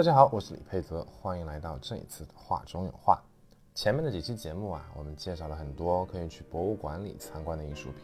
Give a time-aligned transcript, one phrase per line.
[0.00, 3.22] 大家好，我是李佩泽，欢迎来到这一次的画中有画。
[3.74, 8.02] 前面的几期节目啊，我们介绍了很多可以去博物馆里参观的艺术品。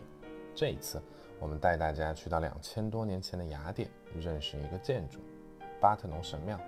[0.55, 1.01] 这一次，
[1.41, 5.21] 我们带大家去到两千多年前的雅典，认识一个建筑——
[5.81, 6.61] 巴特农神庙。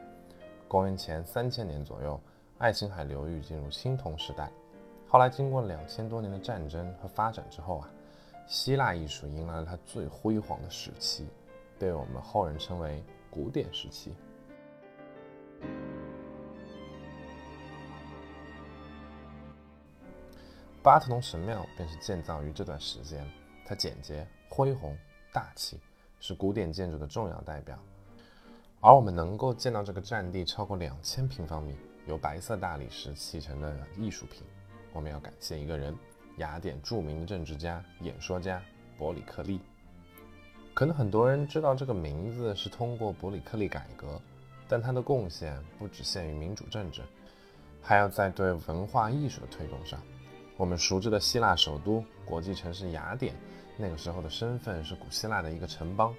[0.66, 2.18] 公元前三千年左右，
[2.56, 4.50] 爱琴海流域进入青铜时代。
[5.08, 7.90] 后来，经过两千多年的战争和发展之后啊，
[8.46, 11.28] 希腊艺术迎来了它最辉煌的时期，
[11.78, 14.14] 被我们后人称为古典时期。
[20.82, 23.22] 巴特农神庙便是建造于这段时间，
[23.66, 24.96] 它简洁、恢宏、
[25.32, 25.78] 大气，
[26.18, 27.78] 是古典建筑的重要代表。
[28.80, 34.44] 而我们能够见到这个占地超过两千平方米、由白色大理石砌成的艺术品，
[34.92, 35.94] 我们要感谢一个人——
[36.38, 38.62] 雅典著名的政治家、演说家
[38.96, 39.60] 伯里克利。
[40.72, 44.18] 可能很多人知道这个名字是通过伯里克利改革，
[44.68, 47.02] 但他的贡献不只限于民主政治，
[47.80, 50.00] 还要在对文化艺术的推动上。
[50.56, 53.34] 我们熟知的希腊首都、国际城市雅典，
[53.76, 56.14] 那个时候的身份是古希腊的一个城邦。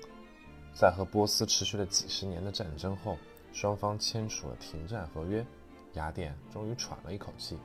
[0.74, 3.18] 在和波斯持续了几十年的战争后，
[3.54, 5.46] 双方签署了停战合约，
[5.94, 7.58] 雅典终于喘了一口气。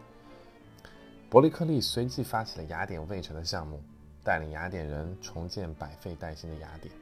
[1.31, 3.83] 伯利克利随即发起了雅典卫城的项目，
[4.23, 6.93] 带领雅典人重建百废待兴的雅典。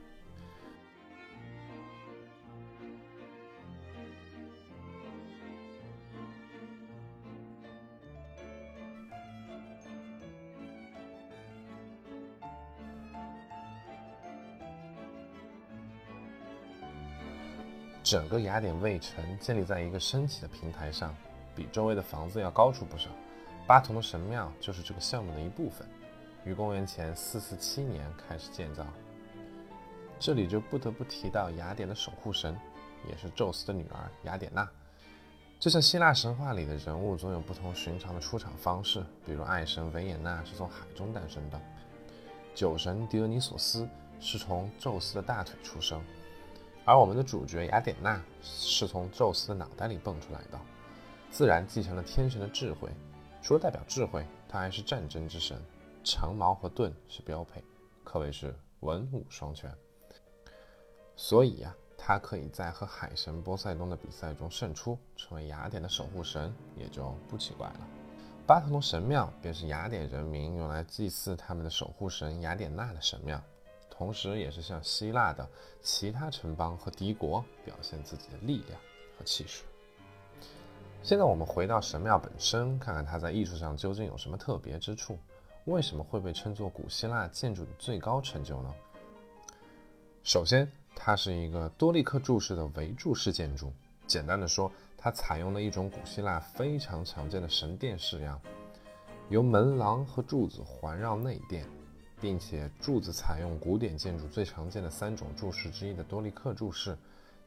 [18.03, 21.15] 整个雅典卫城建立在一个升起的平台上，
[21.55, 23.09] 比周围的房子要高出不少。
[23.67, 25.87] 巴图的神庙就是这个项目的一部分，
[26.45, 28.85] 于公元前447年开始建造。
[30.19, 32.59] 这里就不得不提到雅典的守护神，
[33.09, 34.69] 也是宙斯的女儿雅典娜。
[35.61, 41.61] 就像希腊神话里的人物总有不同寻常的出场方式，比如爱神维也纳是从海中诞生的，
[42.53, 43.89] 酒神狄俄尼索斯
[44.19, 46.03] 是从宙斯的大腿出生。
[46.85, 50.59] 而我们的主角雅典娜是从宙斯的脑袋里蹦出来的，
[51.31, 52.91] 自然继承了天神的智慧。
[53.41, 55.57] 除了代表智慧，她还是战争之神，
[56.03, 57.63] 长矛和盾是标配，
[58.03, 59.73] 可谓是文武双全。
[61.15, 67.81] 所以呀，她可以在和海神波塞冬的比赛中胜出，成为雅典的守护神，也就不奇怪了。
[68.45, 73.41] 巴特农神庙便是雅典人民用来祭祀他们的守护神雅典娜的神庙。
[73.95, 75.47] 同时，也是向希腊的
[75.83, 78.81] 其他城邦和敌国表现自己的力量
[79.19, 79.63] 和气势。
[81.03, 85.19] 现在，我们回到神庙本身，看看它在艺术上究竟有什么特别之处？
[85.67, 88.75] 为什么会被称作古希腊建筑的最高成就呢？
[90.25, 93.71] 首先，它是一个多立克柱式的围柱式建筑。
[94.07, 98.41] 简单的说，它采用了一种古希腊非常常见的神殿式样，
[99.29, 101.69] 由门廊和柱子环绕内殿。
[102.23, 106.97] 并且柱子采用古典建筑最常见的三种柱式之一的多利克柱式，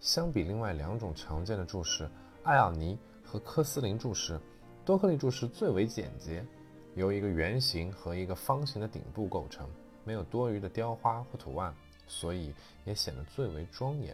[0.02, 2.10] 相比另外两种常见的柱式
[2.44, 4.38] 艾奥尼和科斯林柱式，
[4.84, 6.46] 多克利柱式最为简洁，
[6.94, 9.66] 由一个圆形和一个方形的顶部构成，
[10.04, 11.74] 没有多余的雕花或图案，
[12.06, 12.54] 所以
[12.84, 14.14] 也显得最为庄严。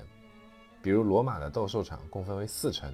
[0.83, 2.93] 比如罗马的斗兽场共分为四层，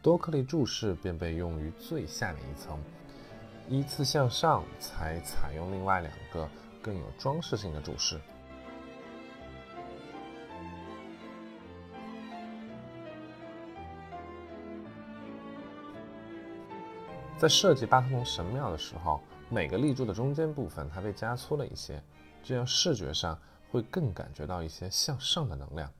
[0.00, 2.82] 多克利柱式便被用于最下面一层，
[3.68, 6.48] 依次向上才采用另外两个。
[6.88, 8.18] 更有装饰性的柱式。
[17.36, 22.02] 在设计巴特农神庙的时候，每个立柱的中间部分它被加粗了一些，
[22.42, 23.38] 这样视觉上
[23.70, 25.92] 会更感觉到一些向上的能量。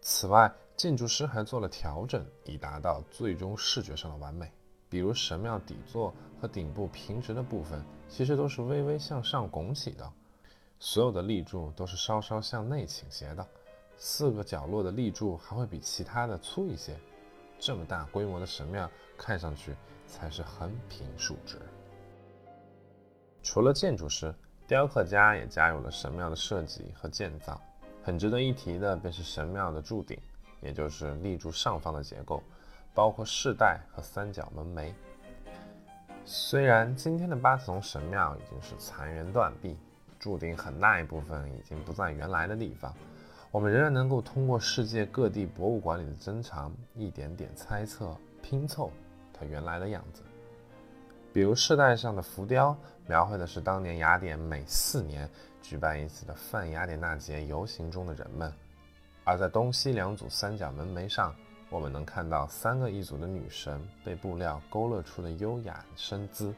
[0.00, 4.50] 此外，建筑师还做了调整，以达到最终视觉上的完美。
[4.88, 10.04] 比如神庙底座和顶部平直的部分，其实都是微微向上拱起的；
[10.78, 13.46] 所有的立柱都是稍稍向内倾斜的，
[13.96, 16.96] 四个角落的立柱还会比其他的粗一些。
[17.58, 19.74] 这么大规模的神庙，看上去
[20.06, 21.58] 才是横平竖直。
[23.42, 24.34] 除了建筑师，
[24.66, 27.60] 雕刻家也加入了神庙的设计和建造。
[28.02, 30.18] 很值得一提的便是神庙的柱顶，
[30.62, 32.42] 也就是立柱上方的结构。
[32.98, 34.92] 包括饰带和三角门楣。
[36.24, 39.78] 虽然今天的巴特农神庙已经是残垣断壁，
[40.18, 42.92] 注定很大一部分已经不在原来的地方，
[43.52, 48.12] 我们仍然能够通过世界各地博物馆里的珍藏，一点点猜测
[48.42, 48.90] 拼凑
[49.32, 50.24] 它原来的样子。
[51.32, 55.30] 比如饰带上的浮雕，描绘的是当年雅典每四年
[55.62, 58.50] 举办一次的泛雅典娜节游行中的人们；
[59.22, 61.32] 而在东西两组三角门楣上。
[61.70, 66.54] 我们能看到三个一组的女神被布料勾勒出的优雅身姿，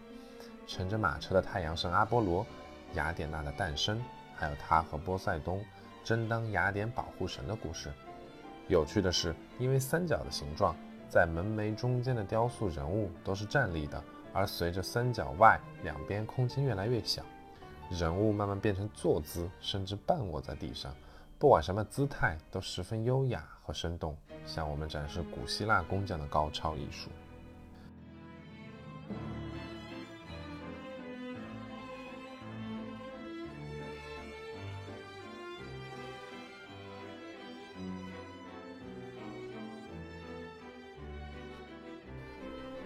[0.66, 2.46] 乘着马车的太阳神阿波罗，
[2.94, 4.00] 雅典娜的诞生，
[4.36, 5.64] 还有她和波塞冬
[6.04, 7.90] 争当雅典保护神的故事。
[8.68, 10.76] 有趣的是，因为三角的形状，
[11.08, 14.00] 在门楣中间的雕塑人物都是站立的，
[14.32, 17.20] 而随着三角外两边空间越来越小，
[17.90, 20.94] 人物慢慢变成坐姿，甚至半卧在地上。
[21.36, 27.10] 不管什么姿态，都十分优雅和生动，向我们展示古希腊工匠的高超艺术。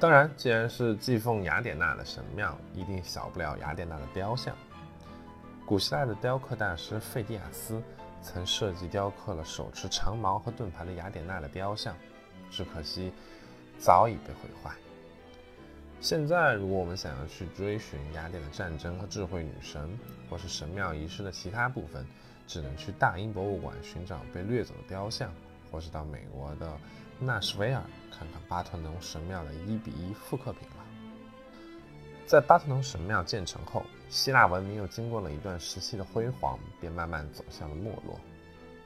[0.00, 4.54] 当然，既然是祭奉雅典娜的神庙，一定少不了雅典娜的雕像。
[5.64, 7.82] 古希腊的雕刻大师费迪亚斯。
[8.24, 11.94] 曾设计雕刻了手持长矛和盾牌的雅典娜的雕像，
[12.50, 13.12] 只可惜
[13.78, 14.72] 早已被毁坏。
[16.00, 19.96] 现在，如果我们想要去追寻雅典的战争和智慧女神，
[20.28, 22.06] 或是神庙仪式的其他部分，
[22.46, 25.30] 只能去大英博物馆寻找被掠走的雕像，
[25.70, 26.78] 或是到美国的
[27.20, 30.83] 纳什维尔看看巴特农神庙的一比一复刻品了。
[32.26, 38.18] 在巴特农神庙建成后，希腊文明又经过了一段时期的辉煌，便慢慢走向了没落。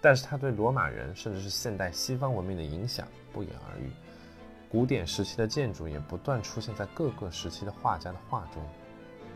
[0.00, 3.90] 但是它对罗马人甚至是现代西方文明的影响不言而喻。
[4.68, 8.62] 古典时期的建筑也不断出现在各个时期的画家的画中，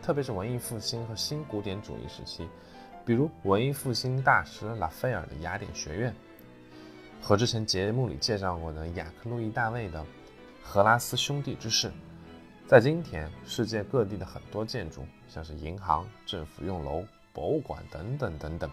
[0.01, 2.47] 特别是文艺复兴和新古典主义时期，
[3.05, 6.13] 比如文艺复兴大师拉斐尔的雅典学院，
[7.21, 10.05] 和之前节目里介绍过的雅克·路易·大卫的
[10.61, 11.91] 荷拉斯兄弟之室。
[12.65, 18.69] 在今天，世界各地的很多建筑，像是银行、政府用楼、博物馆等等等等，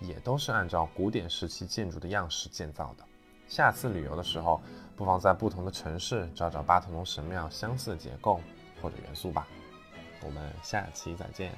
[0.00, 3.04] 也都是按照古典时期建筑的样式建造的。
[3.46, 4.60] 下次旅游的时候，
[4.96, 8.40] 不妨在不同的城市找找巴特农神庙相似的结构
[8.82, 9.46] 或者元素吧。
[10.20, 11.52] 我们下期再见。